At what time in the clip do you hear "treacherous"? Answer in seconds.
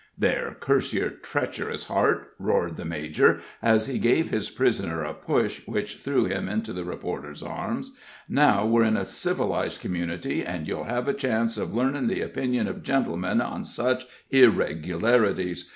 1.11-1.83